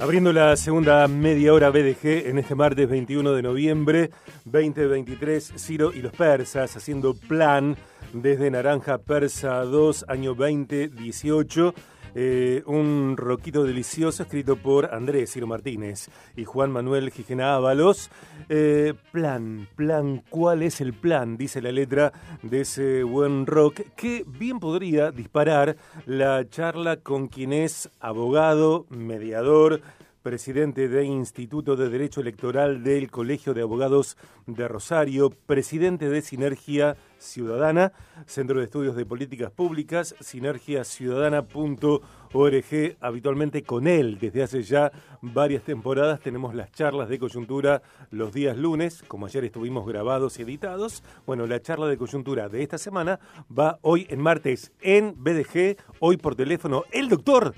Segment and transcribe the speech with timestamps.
[0.00, 4.10] Abriendo la segunda media hora BDG en este martes 21 de noviembre
[4.44, 7.76] 2023, Ciro y los persas haciendo plan
[8.12, 11.74] desde Naranja Persa 2, año 2018.
[12.14, 18.10] Eh, un roquito delicioso escrito por Andrés Ciro Martínez y Juan Manuel Gijena Ábalos.
[18.48, 21.36] Eh, plan, plan, ¿cuál es el plan?
[21.36, 22.12] Dice la letra
[22.42, 25.76] de ese buen rock que bien podría disparar
[26.06, 29.80] la charla con quien es abogado, mediador,
[30.22, 36.96] presidente del Instituto de Derecho Electoral del Colegio de Abogados de Rosario, presidente de Sinergia
[37.18, 37.92] Ciudadana,
[38.26, 42.96] Centro de Estudios de Políticas Públicas, sinergiaciudadana.org.
[43.00, 44.92] Habitualmente con él, desde hace ya
[45.22, 50.42] varias temporadas, tenemos las charlas de coyuntura los días lunes, como ayer estuvimos grabados y
[50.42, 51.02] editados.
[51.26, 53.20] Bueno, la charla de coyuntura de esta semana
[53.56, 57.54] va hoy en martes en BDG, hoy por teléfono, el doctor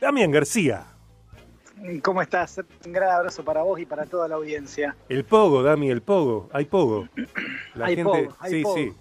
[0.00, 0.95] Damián García.
[2.02, 2.60] ¿Cómo estás?
[2.84, 4.96] Un gran abrazo para vos y para toda la audiencia.
[5.08, 6.48] El pogo, Dami, el pogo.
[6.52, 7.08] Hay pogo.
[7.74, 8.76] La hay gente, pogo, hay sí, pogo.
[8.76, 8.92] sí,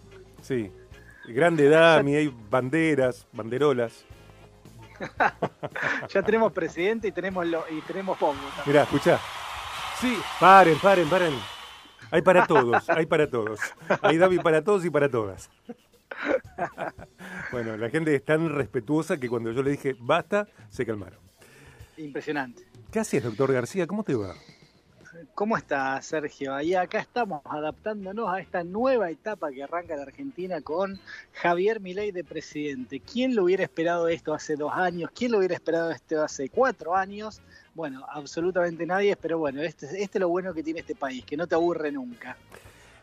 [0.41, 0.71] sí.
[1.27, 4.05] Grande Dami, hay banderas, banderolas.
[6.09, 8.35] ya tenemos presidente y tenemos lo, y tenemos pogo.
[8.65, 9.19] Mirá, escuchá.
[9.99, 11.33] Sí, paren, paren, paren.
[12.11, 13.59] Hay para todos, hay para todos.
[14.01, 15.49] Hay Dami para todos y para todas.
[17.51, 21.19] bueno, la gente es tan respetuosa que cuando yo le dije basta, se calmaron.
[21.97, 22.63] Impresionante.
[22.91, 23.87] ¿Qué haces, doctor García?
[23.87, 24.35] ¿Cómo te va?
[25.33, 26.59] ¿Cómo está, Sergio?
[26.61, 30.99] Y acá estamos adaptándonos a esta nueva etapa que arranca la Argentina con
[31.33, 32.99] Javier Milei de presidente.
[32.99, 35.09] ¿Quién lo hubiera esperado esto hace dos años?
[35.13, 37.41] ¿Quién lo hubiera esperado esto hace cuatro años?
[37.73, 41.37] Bueno, absolutamente nadie, pero bueno, este, este es lo bueno que tiene este país, que
[41.37, 42.37] no te aburre nunca.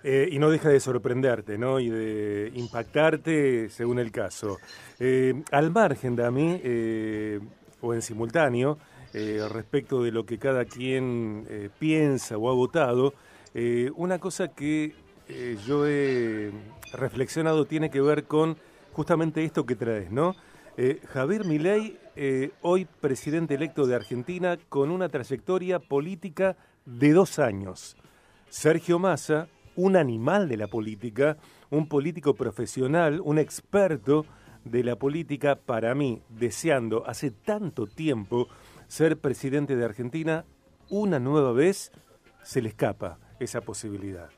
[0.05, 1.79] Eh, y no deja de sorprenderte, ¿no?
[1.79, 4.59] Y de impactarte según el caso.
[4.99, 7.41] Eh, al margen de a mí, eh,
[7.83, 8.79] o en simultáneo,
[9.13, 13.13] eh, respecto de lo que cada quien eh, piensa o ha votado,
[13.55, 14.95] eh, una cosa que
[15.67, 16.51] yo he
[16.93, 18.59] reflexionado tiene que ver con
[18.93, 20.35] justamente esto que traes, ¿no?
[21.09, 21.97] Javier Milei,
[22.61, 27.97] hoy presidente electo de Argentina, con una trayectoria política de dos años.
[28.51, 31.39] Sergio Massa, un animal de la política,
[31.71, 34.27] un político profesional, un experto
[34.65, 38.49] de la política, para mí, deseando hace tanto tiempo
[38.89, 40.45] ser presidente de Argentina,
[40.89, 41.93] una nueva vez
[42.43, 44.31] se le escapa esa posibilidad.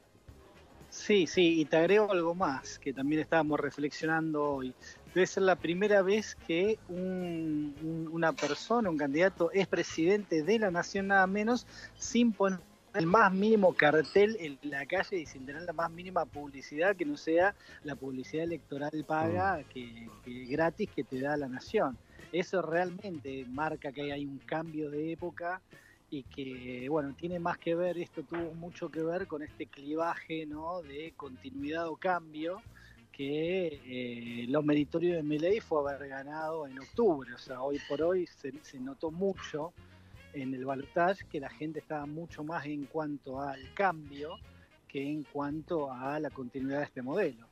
[0.89, 4.75] Sí, sí, y te agrego algo más, que también estábamos reflexionando hoy.
[5.13, 10.59] Debe ser la primera vez que un, un, una persona, un candidato, es presidente de
[10.61, 12.61] la nación nada menos, sin poner
[12.95, 17.05] el más mínimo cartel en la calle y sin tener la más mínima publicidad que
[17.05, 19.65] no sea la publicidad electoral paga Mm.
[19.73, 21.97] que, que gratis que te da la nación.
[22.33, 25.61] Eso realmente marca que hay un cambio de época
[26.11, 30.47] y que, bueno, tiene más que ver, esto tuvo mucho que ver con este clivaje,
[30.47, 30.81] ¿no?
[30.83, 32.63] De continuidad o cambio
[33.11, 37.33] que eh, lo meritorio de Milei fue haber ganado en octubre.
[37.33, 39.73] O sea, hoy por hoy se, se notó mucho
[40.35, 44.37] en el balotaje que la gente estaba mucho más en cuanto al cambio
[44.89, 47.47] que en cuanto a la continuidad de este modelo.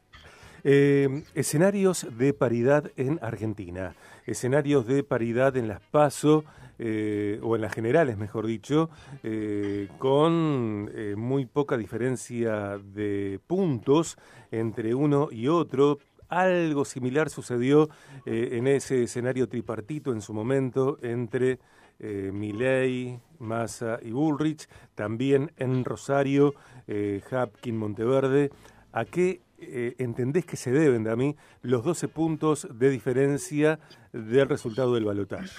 [0.64, 3.94] Eh, escenarios de paridad en Argentina,
[4.26, 6.44] escenarios de paridad en las PASO,
[6.84, 8.90] eh, o en las generales, mejor dicho,
[9.22, 14.18] eh, con eh, muy poca diferencia de puntos
[14.50, 16.00] entre uno y otro.
[16.32, 17.90] Algo similar sucedió
[18.24, 21.58] eh, en ese escenario tripartito en su momento entre
[21.98, 26.54] eh, Milei, Massa y Bullrich, también en Rosario,
[26.88, 28.50] eh, Hapkin, Monteverde.
[28.92, 33.78] ¿A qué eh, entendés que se deben, de mí, los 12 puntos de diferencia
[34.14, 35.50] del resultado del balotaje?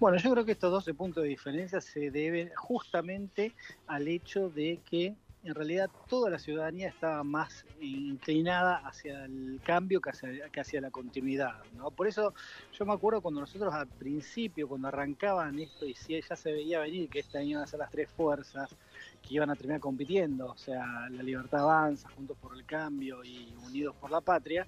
[0.00, 3.54] Bueno, yo creo que estos 12 puntos de diferencia se deben justamente
[3.86, 10.00] al hecho de que en realidad toda la ciudadanía estaba más inclinada hacia el cambio
[10.00, 11.62] que hacia, que hacia la continuidad.
[11.76, 11.90] ¿no?
[11.90, 12.34] Por eso
[12.78, 16.80] yo me acuerdo cuando nosotros al principio, cuando arrancaban esto y si ya se veía
[16.80, 18.76] venir que este año iban a ser las tres fuerzas
[19.22, 23.54] que iban a terminar compitiendo, o sea, la libertad avanza, Juntos por el Cambio y
[23.64, 24.66] Unidos por la Patria,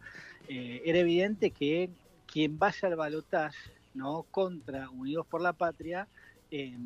[0.48, 1.90] eh, era evidente que
[2.26, 4.24] quien vaya al balotaje ¿no?
[4.30, 6.08] contra Unidos por la Patria
[6.54, 6.76] eh,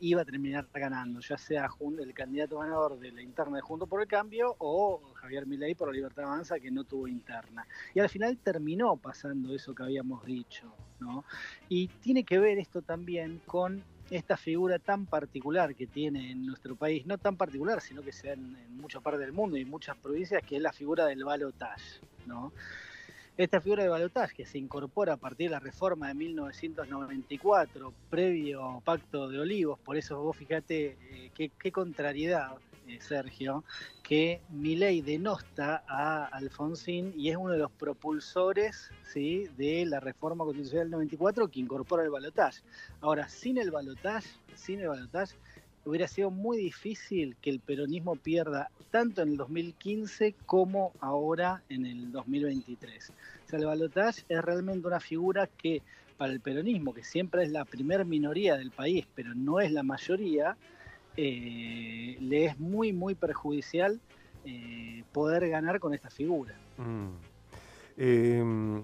[0.00, 4.02] iba a terminar ganando, ya sea el candidato ganador de la interna de Juntos por
[4.02, 7.66] el Cambio o Javier Milei por la Libertad Avanza que no tuvo interna.
[7.94, 10.70] Y al final terminó pasando eso que habíamos dicho.
[11.00, 11.24] ¿no?
[11.70, 16.76] Y tiene que ver esto también con esta figura tan particular que tiene en nuestro
[16.76, 19.70] país, no tan particular, sino que se da en, en partes del mundo y en
[19.70, 22.00] muchas provincias, que es la figura del balotage.
[22.26, 22.52] ¿no?
[23.36, 29.28] Esta figura de balotaje se incorpora a partir de la reforma de 1994, previo pacto
[29.28, 32.52] de olivos, por eso vos fíjate eh, qué, contrariedad,
[32.86, 33.62] eh, Sergio,
[34.02, 39.50] que Milei denosta a Alfonsín y es uno de los propulsores ¿sí?
[39.58, 42.62] de la reforma constitucional del 94 que incorpora el balotaje.
[43.02, 45.36] Ahora, sin el balotaje, sin el balotaje,
[45.86, 51.86] hubiera sido muy difícil que el peronismo pierda tanto en el 2015 como ahora en
[51.86, 53.10] el 2023.
[53.10, 55.82] O sea, el balotaje es realmente una figura que
[56.18, 59.84] para el peronismo, que siempre es la primer minoría del país, pero no es la
[59.84, 60.56] mayoría,
[61.16, 64.00] eh, le es muy, muy perjudicial
[64.44, 66.58] eh, poder ganar con esta figura.
[66.78, 67.10] Mm.
[67.96, 68.82] Em,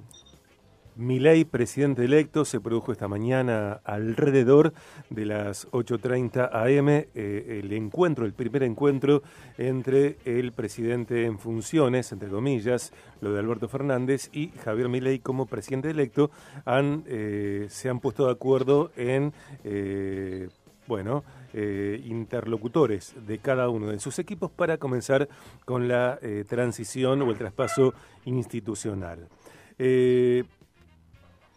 [0.95, 4.75] Milei, presidente electo, se produjo esta mañana alrededor
[5.09, 9.23] de las 8.30 am eh, el encuentro, el primer encuentro
[9.57, 12.93] entre el presidente en funciones, entre comillas,
[13.23, 16.31] lo de Alberto Fernández, y Javier Milei como presidente electo,
[16.67, 19.33] han, eh, se han puesto de acuerdo en,
[19.65, 20.51] eh,
[20.87, 21.25] bueno,
[21.55, 25.29] interlocutores de cada uno de sus equipos para comenzar
[25.67, 26.19] con la
[26.49, 27.93] transición o el traspaso
[28.25, 29.29] institucional.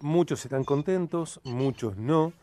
[0.01, 2.33] Muchos están contentos, muchos no,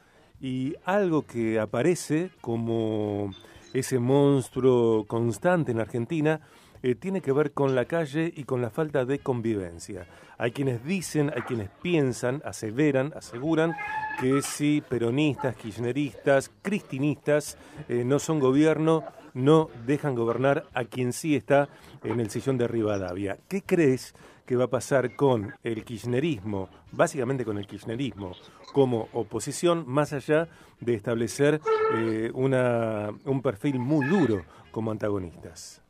[0.41, 3.31] y algo que aparece como
[3.73, 6.41] ese monstruo constante en Argentina
[6.83, 10.07] eh, tiene que ver con la calle y con la falta de convivencia.
[10.37, 13.77] Hay quienes dicen, hay quienes piensan, aseveran, aseguran
[14.21, 17.57] que si peronistas, kirchneristas, cristinistas
[17.89, 19.05] eh, no son gobierno,
[19.35, 21.69] no dejan gobernar a quien sí está
[22.03, 23.39] en el sillón de Rivadavia.
[23.49, 24.15] ¿Qué crees
[24.47, 28.33] que va a pasar con el kirchnerismo, básicamente con el kirchnerismo,
[28.73, 30.49] como oposición, más allá
[30.81, 31.61] de establecer
[31.95, 35.81] eh, una, un perfil muy duro como antagonistas?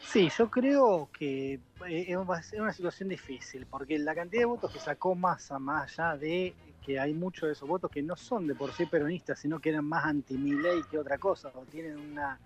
[0.00, 4.78] Sí, yo creo que eh, es una situación difícil, porque la cantidad de votos que
[4.78, 8.54] sacó Massa, más allá de que hay muchos de esos votos que no son de
[8.54, 12.38] por sí peronistas, sino que eran más anti-Milei que otra cosa, o tienen una,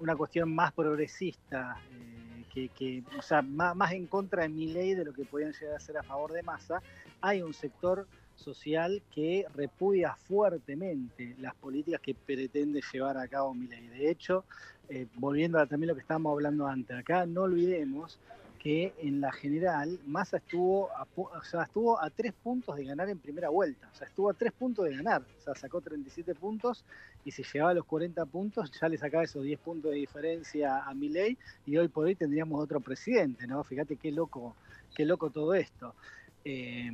[0.00, 5.04] una cuestión más progresista, eh, que, o sea, más, más, en contra de Milei de
[5.04, 6.82] lo que podían llegar a ser a favor de Massa,
[7.20, 13.88] hay un sector social que repudia fuertemente las políticas que pretende llevar a cabo Milei.
[13.88, 14.44] De hecho,
[14.88, 18.18] eh, volviendo a también lo que estábamos hablando antes, acá no olvidemos
[18.58, 23.08] que en la general Massa estuvo a, o sea, estuvo a tres puntos de ganar
[23.08, 26.34] en primera vuelta, o sea, estuvo a tres puntos de ganar, o sea, sacó 37
[26.34, 26.84] puntos
[27.24, 30.78] y si llegaba a los 40 puntos ya le sacaba esos 10 puntos de diferencia
[30.78, 33.62] a Milei y hoy por hoy tendríamos otro presidente, ¿no?
[33.62, 34.56] Fíjate qué loco,
[34.94, 35.94] qué loco todo esto.
[36.44, 36.90] Eh,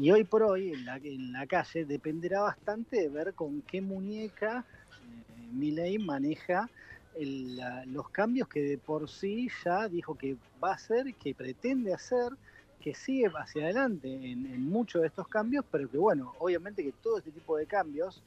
[0.00, 3.80] y hoy por hoy en la, en la, calle dependerá bastante de ver con qué
[3.80, 4.64] muñeca
[5.60, 6.68] eh, maneja
[7.26, 12.32] los cambios que de por sí ya dijo que va a hacer, que pretende hacer,
[12.80, 17.18] que sigue hacia adelante en, muchos de estos cambios, pero que bueno, obviamente que todo
[17.18, 18.22] este tipo de cambios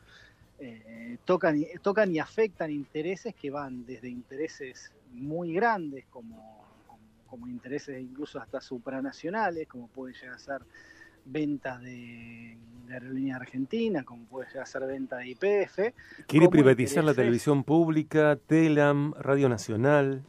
[0.60, 6.64] eh, tocan, tocan y afectan intereses que van desde intereses muy grandes como,
[7.28, 10.62] como intereses incluso hasta supranacionales, como puede llegar a ser
[11.25, 12.57] ventas de,
[12.89, 15.94] aerolínea argentina, como puede ser hacer venta de IPF.
[16.27, 20.23] ¿Quiere privatizar la televisión pública, Telam, Radio Nacional?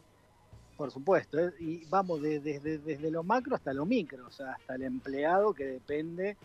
[0.77, 1.53] Por supuesto, ¿eh?
[1.59, 5.65] y vamos desde, desde lo macro hasta lo micro, o sea, hasta el empleado que
[5.65, 6.37] depende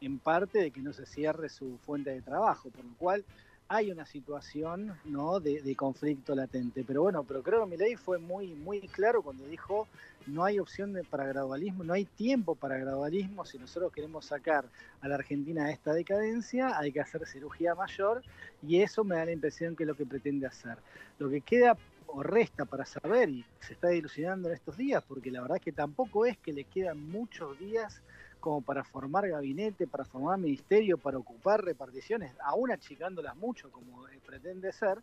[0.00, 3.24] en parte de que no se cierre su fuente de trabajo, por lo cual
[3.68, 5.40] hay una situación ¿no?
[5.40, 6.84] de, conflicto latente.
[6.86, 9.88] Pero bueno, pero creo que mi ley fue muy, muy claro cuando dijo
[10.26, 13.44] no hay opción para gradualismo, no hay tiempo para gradualismo.
[13.44, 14.64] Si nosotros queremos sacar
[15.00, 18.22] a la Argentina de esta decadencia, hay que hacer cirugía mayor
[18.66, 20.78] y eso me da la impresión que es lo que pretende hacer.
[21.18, 21.76] Lo que queda
[22.08, 25.62] o resta para saber y se está dilucidando en estos días, porque la verdad es
[25.62, 28.00] que tampoco es que le quedan muchos días
[28.46, 34.20] como para formar gabinete, para formar ministerio, para ocupar reparticiones, aún achicándolas mucho como eh,
[34.24, 34.98] pretende ser,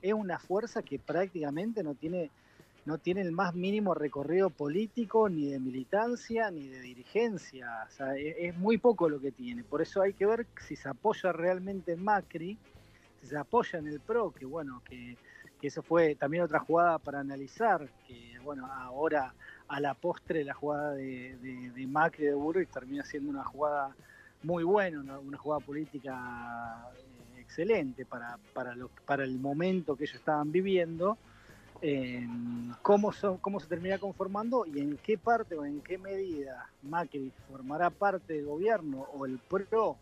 [0.00, 2.30] es una fuerza que prácticamente no tiene,
[2.86, 7.66] no tiene el más mínimo recorrido político, ni de militancia, ni de dirigencia.
[7.88, 9.64] O sea, e, es, muy poco lo que tiene.
[9.64, 12.56] Por eso hay que ver si se apoya realmente en Macri,
[13.20, 15.16] si se apoya en el PRO, que bueno, que,
[15.60, 19.34] que eso fue también otra jugada para analizar, que bueno, ahora
[19.68, 21.36] a la postre la jugada de,
[21.74, 23.94] de, Macri de Burris termina siendo una jugada
[24.42, 30.16] muy buena, una, jugada política eh, excelente para, para, lo, para el momento que ellos
[30.16, 31.16] estaban viviendo.
[32.80, 37.90] Cómo, cómo se termina conformando y en qué parte o en qué medida Macri formará
[37.90, 39.98] parte del gobierno o el PRO,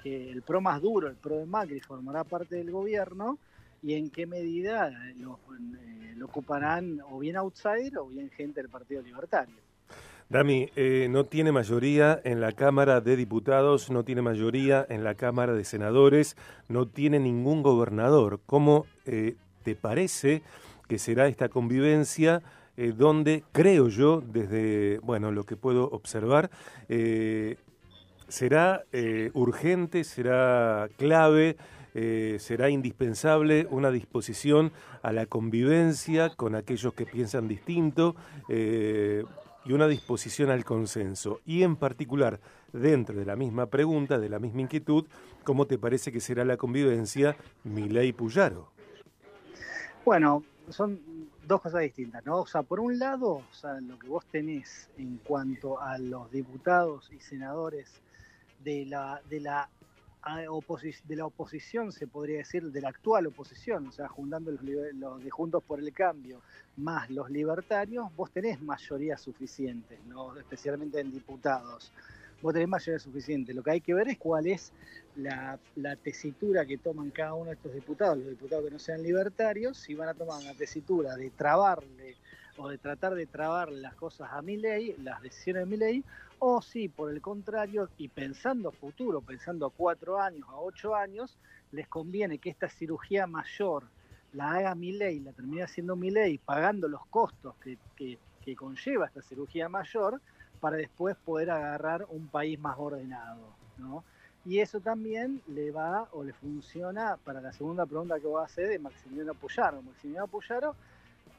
[0.00, 3.38] que el PRO más duro, el PRO de Macri, formará parte del gobierno
[3.82, 8.70] y en qué medida lo, eh, lo ocuparán o bien outsider o bien gente del
[8.70, 9.54] Partido Libertario.
[10.28, 15.14] Dami, eh, no tiene mayoría en la Cámara de Diputados, no tiene mayoría en la
[15.14, 16.36] Cámara de Senadores,
[16.68, 18.40] no tiene ningún gobernador.
[18.44, 20.42] ¿Cómo eh, te parece
[20.88, 22.42] que será esta convivencia
[22.76, 26.50] donde, creo yo, desde bueno lo que puedo observar,
[28.28, 28.84] será
[29.32, 31.56] urgente, será clave?
[32.38, 34.72] Será indispensable una disposición
[35.02, 38.14] a la convivencia con aquellos que piensan distinto,
[38.48, 41.40] y una disposición al consenso.
[41.44, 42.40] Y en particular,
[42.72, 45.06] dentro de la misma pregunta, de la misma inquietud,
[45.42, 48.68] ¿cómo te parece que será la convivencia Milei-Puyaro?
[50.04, 51.00] Bueno, son
[51.44, 52.42] dos cosas distintas, ¿no?
[52.42, 56.30] O sea, por un lado, o sea, lo que vos tenés en cuanto a los
[56.30, 57.90] diputados y senadores
[58.62, 59.68] de la, de la
[60.34, 64.62] de la oposición, se podría decir, de la actual oposición, o sea, juntando los,
[64.94, 66.42] los, de Juntos por el Cambio
[66.76, 70.36] más los libertarios, vos tenés mayoría suficiente, ¿no?
[70.36, 71.92] especialmente en diputados.
[72.42, 73.54] Vos tenés mayoría suficiente.
[73.54, 74.72] Lo que hay que ver es cuál es
[75.14, 79.02] la, la, tesitura que toman cada uno de estos diputados, los diputados que no sean
[79.02, 82.16] libertarios, si van a tomar una tesitura de trabarle
[82.58, 86.04] o de tratar de trabar las cosas a mi ley, las decisiones de mi ley,
[86.38, 91.38] o si por el contrario, y pensando futuro, pensando a cuatro años, a ocho años,
[91.72, 93.84] les conviene que esta cirugía mayor
[94.32, 98.18] la haga mi ley, la termine haciendo mi ley, pagando los costos que,
[98.56, 100.20] conlleva esta cirugía mayor,
[100.60, 104.04] para después poder agarrar un país más ordenado, ¿no?
[104.44, 108.44] Y eso también le va o le funciona para la segunda pregunta que voy a
[108.44, 109.82] hacer de Maximiliano Puyaro.
[109.82, 110.76] Maximiliano Puyaro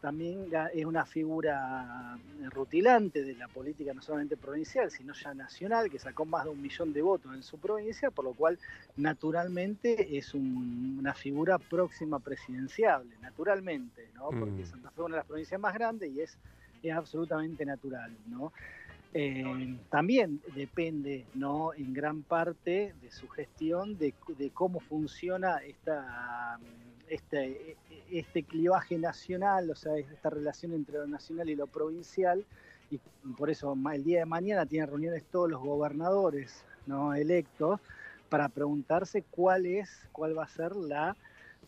[0.02, 2.18] también es una figura
[2.52, 6.62] rutilante de la política no solamente provincial, sino ya nacional, que sacó más de un
[6.62, 8.60] millón de votos en su provincia, por lo cual
[8.96, 14.30] naturalmente es una figura próxima presidenciable, naturalmente, ¿no?
[14.30, 14.66] Porque mm.
[14.66, 16.38] Santa Fe es una de las provincias más grandes y es,
[16.84, 18.54] es absolutamente natural, ¿no?
[19.14, 21.74] Eh, también depende, ¿no?
[21.74, 26.60] En gran parte de su gestión, de, de cómo funciona esta
[27.10, 27.78] este,
[28.12, 32.46] este clivaje nacional, o sea, esta relación entre lo nacional y lo provincial,
[32.90, 33.00] y
[33.34, 37.14] por eso el día de mañana tienen reuniones todos los gobernadores ¿no?
[37.14, 37.82] electos
[38.30, 41.16] para preguntarse cuál es, cuál va a ser la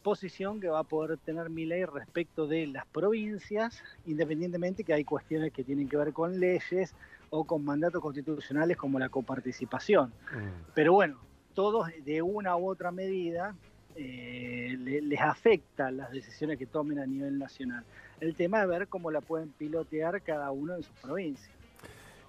[0.02, 5.04] posición que va a poder tener mi ley respecto de las provincias, independientemente que hay
[5.04, 6.96] cuestiones que tienen que ver con leyes
[7.30, 10.10] o con mandatos constitucionales como la coparticipación.
[10.10, 10.72] Mm.
[10.74, 11.18] Pero bueno,
[11.54, 13.56] todos de una u otra medida
[13.96, 17.84] eh, les afecta las decisiones que tomen a nivel nacional.
[18.20, 21.59] El tema es ver cómo la pueden pilotear cada uno en sus provincias.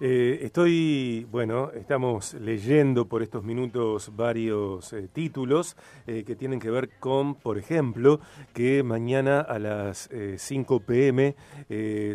[0.03, 5.77] Eh, estoy, bueno, estamos leyendo por estos minutos varios eh, títulos
[6.07, 8.19] eh, que tienen que ver con, por ejemplo,
[8.51, 11.35] que mañana a las 5 pm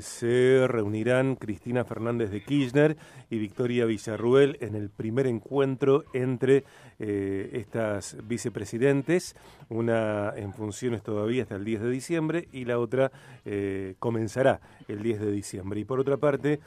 [0.01, 2.97] se reunirán Cristina Fernández de Kirchner
[3.31, 6.65] y Victoria Villarruel en el primer encuentro entre
[6.99, 9.37] estas vicepresidentes,
[9.69, 13.13] una en funciones todavía hasta el 10 de diciembre y la otra
[13.99, 15.81] comenzará el 10 de diciembre.
[15.81, 16.61] Y por otra parte,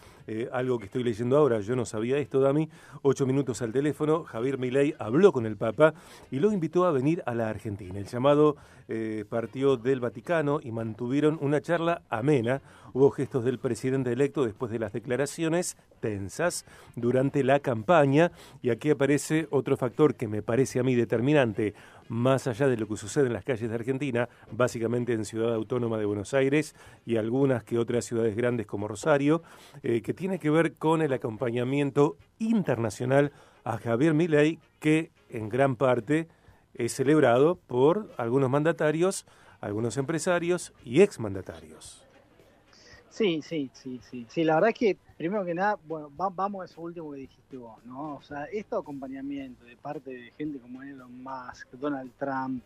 [0.52, 2.70] algo que estoy leyendo ahora, yo no sabía esto, Dami,
[3.02, 5.96] ocho minutos al teléfono, Javier Milei habló con el Papa
[6.30, 7.98] y lo invitó a venir a la Argentina.
[7.98, 12.62] El llamado eh, partió del Vaticano y mantuvieron una charla amena.
[12.94, 18.92] Hubo gestos del presidente electo después de las declaraciones tensas durante la campaña y aquí
[18.92, 21.74] aparece otro factor que me parece a mí determinante
[22.10, 25.98] más allá de lo que sucede en las calles de Argentina, básicamente en Ciudad Autónoma
[25.98, 26.76] de Buenos Aires
[27.06, 29.44] y algunas que otras ciudades grandes como Rosario,
[29.84, 33.32] eh, que tiene que ver con el acompañamiento internacional
[33.64, 36.28] a Javier Milei, que en gran parte
[36.74, 39.26] es celebrado por algunos mandatarios,
[39.62, 42.09] algunos empresarios y exmandatarios.
[43.10, 44.26] Sí, sí, sí, sí.
[44.30, 47.58] Sí, la verdad es que, primero que nada, bueno, vamos a eso último que dijiste
[47.58, 48.16] vos, ¿no?
[48.16, 52.64] O sea, este acompañamiento de parte de gente como Elon Musk, Donald Trump,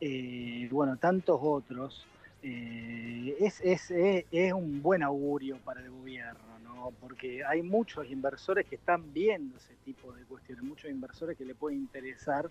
[0.00, 2.04] eh, bueno, tantos otros,
[2.42, 6.92] eh, es, es, es, un buen augurio para el gobierno, ¿no?
[7.00, 11.54] Porque hay muchos inversores que están viendo ese tipo de cuestiones, muchos inversores que le
[11.54, 12.50] puede interesar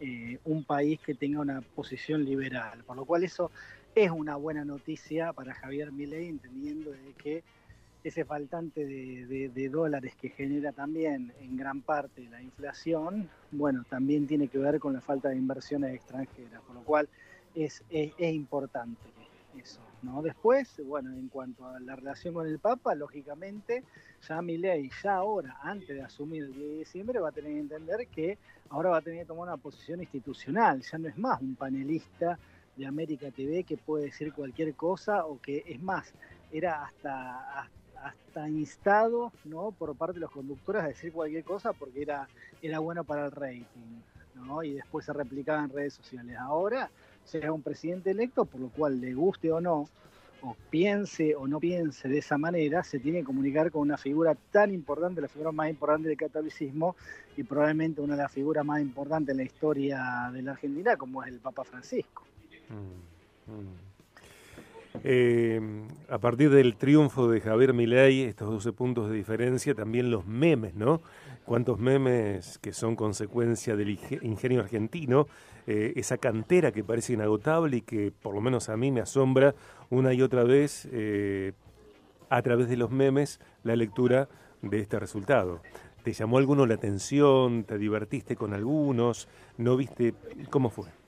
[0.00, 3.50] eh, un país que tenga una posición liberal, por lo cual eso
[3.94, 7.44] es una buena noticia para Javier Milei, entendiendo de que
[8.04, 14.48] ese faltante de, dólares que genera también en gran parte la inflación, bueno, también tiene
[14.48, 17.08] que ver con la falta de inversiones extranjeras, con lo cual
[17.54, 19.00] es, es, importante
[19.56, 19.80] eso.
[20.02, 20.20] ¿no?
[20.22, 23.84] Después, bueno, en cuanto a la relación con el Papa, lógicamente,
[24.26, 27.60] ya Milei, ya ahora, antes de asumir el 10 de diciembre, va a tener que
[27.60, 28.38] entender que
[28.70, 32.36] ahora va a tener que tomar una posición institucional, ya no es más un panelista
[32.76, 36.12] de América TV que puede decir cualquier cosa o que es más,
[36.52, 37.68] era hasta,
[38.02, 39.72] hasta instado ¿no?
[39.72, 42.28] por parte de los conductores a decir cualquier cosa porque era,
[42.62, 43.64] era bueno para el rating.
[44.34, 44.62] ¿no?
[44.62, 46.36] Y después se replicaba en redes sociales.
[46.38, 46.90] Ahora
[47.24, 49.88] sea un presidente electo, por lo cual le guste o no,
[50.42, 54.34] o piense o no piense de esa manera, se tiene que comunicar con una figura
[54.50, 56.96] tan importante, la figura más importante del catolicismo
[57.36, 61.22] y probablemente una de las figuras más importantes en la historia de la Argentina, como
[61.22, 62.24] es el Papa Francisco.
[62.72, 63.92] Mm, mm.
[65.04, 65.60] Eh,
[66.10, 70.74] a partir del triunfo de Javier Milei, estos 12 puntos de diferencia, también los memes,
[70.74, 71.00] ¿no?
[71.44, 75.26] Cuántos memes que son consecuencia del ingenio argentino,
[75.66, 79.54] eh, esa cantera que parece inagotable y que por lo menos a mí me asombra
[79.90, 81.52] una y otra vez eh,
[82.28, 84.28] a través de los memes la lectura
[84.60, 85.60] de este resultado.
[86.04, 87.64] ¿Te llamó alguno la atención?
[87.64, 89.28] ¿Te divertiste con algunos?
[89.56, 90.14] ¿No viste
[90.50, 91.01] cómo fue?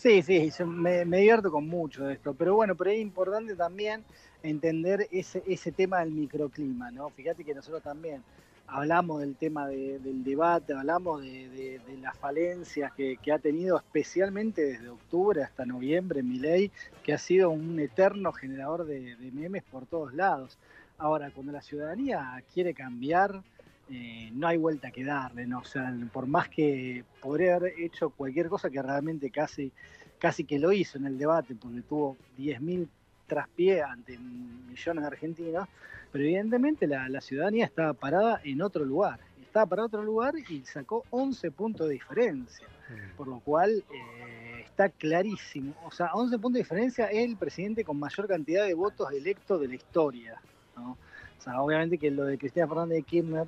[0.00, 4.02] Sí, sí, me, divierto con mucho de esto, pero bueno, pero es importante también
[4.42, 7.10] entender ese, ese tema del microclima, ¿no?
[7.10, 8.22] Fíjate que nosotros también
[8.66, 15.42] hablamos del tema del debate, hablamos de, las falencias que, ha tenido especialmente desde octubre
[15.42, 16.70] hasta noviembre mi ley,
[17.02, 20.56] que ha sido un eterno generador de, memes por todos lados.
[20.96, 23.42] Ahora, cuando la ciudadanía quiere cambiar,
[23.90, 25.58] eh, no hay vuelta que darle, ¿no?
[25.58, 29.72] O sea, por más que podría haber hecho cualquier cosa que realmente casi,
[30.18, 32.88] casi que lo hizo en el debate, porque tuvo 10.000
[33.30, 35.68] traspié ante millones de argentinos,
[36.10, 39.20] pero evidentemente la, ciudadanía estaba parada en otro lugar.
[39.40, 43.16] Estaba para otro lugar y sacó 11 puntos de diferencia, mm.
[43.16, 45.74] por lo cual eh, está clarísimo.
[45.84, 49.60] O sea, 11 puntos de diferencia es el presidente con mayor cantidad de votos electos
[49.60, 50.40] de la historia.
[50.76, 50.98] ¿no?
[51.38, 53.46] O sea, obviamente que lo de Cristina Fernández de Kirchner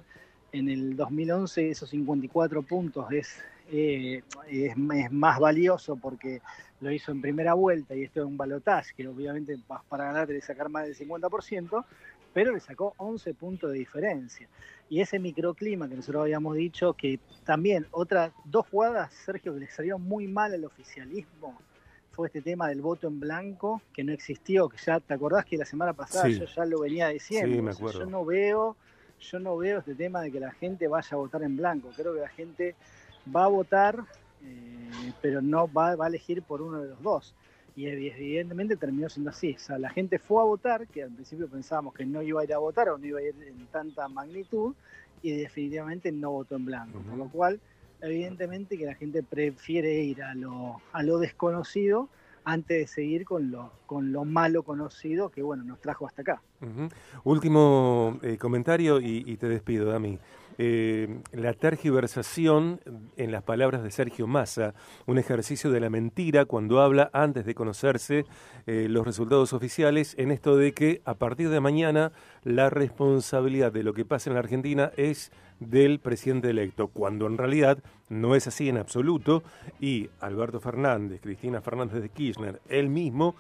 [0.53, 3.39] en el 2011 esos 54 puntos es,
[3.71, 6.41] eh, es, más valioso porque
[6.81, 10.41] lo hizo en primera vuelta y esto es un balotaje que obviamente para ganar debe
[10.41, 11.85] sacar más del 50%,
[12.35, 14.49] pero le sacó 11 puntos de diferencia.
[14.89, 19.71] Y ese microclima que nosotros habíamos dicho, que también otras dos jugadas, Sergio, que le
[19.71, 21.59] salieron muy mal al oficialismo,
[22.11, 25.57] fue este tema del voto en blanco, que no existió, que ya, ¿te acordás que
[25.57, 27.57] la semana pasada yo ya lo venía diciendo?
[27.57, 28.01] Sí, me acuerdo.
[28.01, 28.77] yo no veo
[29.23, 31.91] yo no veo este tema de que la gente vaya a votar en blanco.
[31.97, 32.75] Creo que la gente
[33.35, 34.05] va a votar,
[34.43, 37.35] eh, pero no va, a elegir por uno de los dos.
[37.75, 39.55] Y evidentemente terminó siendo así.
[39.55, 42.45] O sea, la gente fue a votar, que al principio pensábamos que no iba a
[42.45, 44.75] ir a votar o no iba a ir en tanta magnitud,
[45.23, 47.01] y definitivamente no votó en blanco.
[47.01, 47.61] Por lo cual,
[48.01, 52.09] evidentemente que la gente prefiere ir a lo, a lo desconocido
[52.45, 56.43] antes de seguir con lo, con lo malo conocido que bueno nos trajo hasta acá.
[57.25, 60.19] Último eh, comentario y, te despido, Dami.
[60.65, 62.81] Eh, la tergiversación
[63.17, 64.75] en las palabras de Sergio Massa,
[65.07, 68.27] un ejercicio de la mentira cuando habla antes de conocerse
[68.69, 72.13] eh, los resultados oficiales, en esto de que a partir de mañana
[72.45, 77.39] la responsabilidad de lo que pasa en la Argentina es del presidente electo, cuando en
[77.39, 79.43] realidad no es así en absoluto
[79.81, 83.35] y Alberto Fernández, Cristina Fernández de Kirchner, él mismo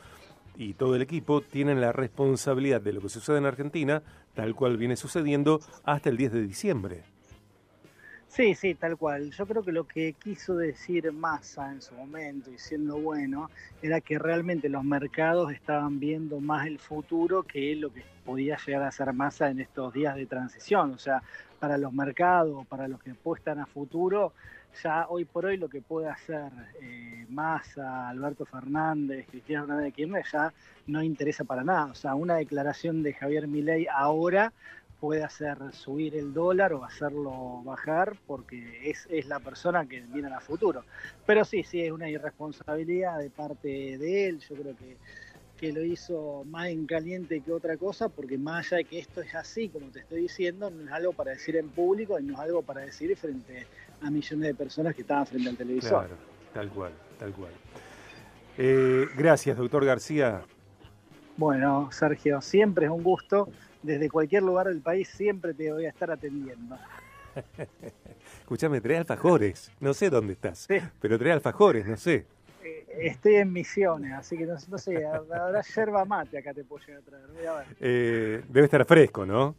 [0.56, 4.02] y todo el equipo tienen la responsabilidad de lo que sucede en Argentina,
[4.34, 7.11] tal cual viene sucediendo hasta el 10 de diciembre.
[8.34, 9.30] Sí, sí, tal cual.
[9.30, 13.50] Yo creo que lo que quiso decir Massa en su momento y siendo bueno
[13.82, 18.84] era que realmente los mercados estaban viendo más el futuro que lo que podía llegar
[18.84, 20.92] a ser Massa en estos días de transición.
[20.92, 21.22] O sea,
[21.60, 24.32] para los mercados, para los que apuestan a futuro,
[24.82, 29.92] ya hoy por hoy lo que puede hacer eh, Massa, Alberto Fernández, Cristina Fernández de
[29.92, 30.54] Kirchner ya
[30.86, 31.84] no interesa para nada.
[31.84, 34.54] O sea, una declaración de Javier Milei ahora
[35.02, 40.32] puede hacer subir el dólar o hacerlo bajar porque es, es la persona que viene
[40.32, 40.84] a futuro.
[41.26, 44.38] Pero sí, sí, es una irresponsabilidad de parte de él.
[44.38, 44.96] Yo creo que,
[45.56, 49.20] que lo hizo más en caliente que otra cosa porque más allá de que esto
[49.20, 52.34] es así, como te estoy diciendo, no es algo para decir en público y no
[52.34, 53.66] es algo para decir frente
[54.02, 56.06] a millones de personas que estaban frente al televisor.
[56.06, 56.14] Claro,
[56.54, 57.50] tal cual, tal cual.
[58.56, 60.42] Eh, gracias, doctor García.
[61.36, 63.48] Bueno, Sergio, siempre es un gusto
[63.82, 66.76] desde cualquier lugar del país siempre te voy a estar atendiendo.
[68.40, 69.72] Escúchame, trae alfajores.
[69.80, 70.68] No sé dónde estás,
[71.00, 72.26] pero trae alfajores, no sé.
[72.64, 77.02] Eh, estoy en misiones, así que no, sé, habrá yerba mate acá te puedo llegar
[77.02, 77.26] a traer.
[77.28, 77.66] Voy a ver.
[77.80, 79.56] Eh, debe estar fresco, ¿no?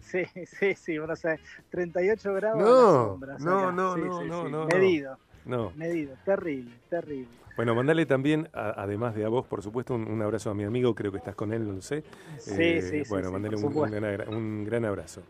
[0.00, 1.36] Sí, sí, sí, bueno, o
[1.70, 5.12] 38 grados no, No, no, no, no, no, Medido.
[5.12, 5.31] No.
[5.44, 7.42] Medido, terrible, terrible.
[7.56, 11.12] Bueno, mandale también, además de a vos, por supuesto, un, abrazo a mi amigo, creo
[11.12, 12.02] que estás con él, no lo sé.
[12.38, 12.96] Sí, sí, sí.
[12.96, 15.22] Eh, bueno, mandale un, gran, abrazo.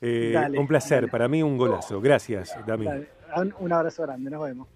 [0.00, 2.00] Eh, un placer, para mí un golazo.
[2.00, 2.86] Gracias, Dami.
[3.58, 4.68] Un, abrazo grande, nos vemos.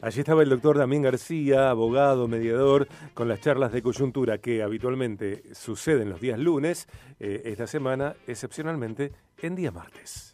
[0.00, 5.42] Allí estaba el doctor Damián García, abogado, mediador, con las charlas de coyuntura que habitualmente
[5.54, 6.88] suceden los días lunes,
[7.18, 10.31] eh, esta semana excepcionalmente en día martes.